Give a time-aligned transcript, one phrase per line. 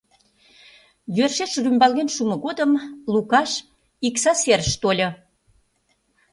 [1.15, 2.71] Йӧршеш рӱмбалген шумо годым
[3.13, 3.51] Лукаш
[4.07, 5.09] икса серыш тольо.